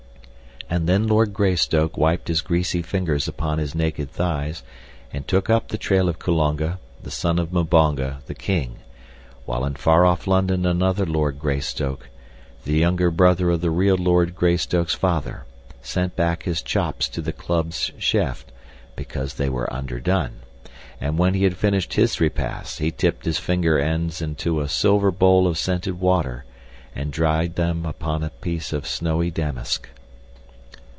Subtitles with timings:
[0.73, 4.63] And then Lord Greystoke wiped his greasy fingers upon his naked thighs
[5.11, 8.77] and took up the trail of Kulonga, the son of Mbonga, the king;
[9.43, 12.07] while in far off London another Lord Greystoke,
[12.63, 15.43] the younger brother of the real Lord Greystoke's father,
[15.81, 18.45] sent back his chops to the club's chef
[18.95, 20.35] because they were underdone,
[21.01, 25.11] and when he had finished his repast he dipped his finger ends into a silver
[25.11, 26.45] bowl of scented water
[26.95, 29.89] and dried them upon a piece of snowy damask.